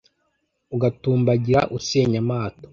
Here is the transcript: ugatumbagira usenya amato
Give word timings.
ugatumbagira 0.75 1.61
usenya 1.77 2.19
amato 2.23 2.65